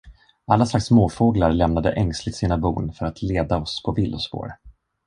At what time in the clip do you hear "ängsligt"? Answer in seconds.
1.93-2.35